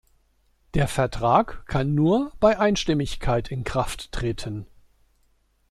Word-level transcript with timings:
Der 0.73 0.87
Vertrag 0.87 1.63
kann 1.67 1.93
nur 1.93 2.33
bei 2.39 2.57
Einstimmigkeit 2.57 3.51
in 3.51 3.63
Kraft 3.63 4.11
treten. 4.11 4.65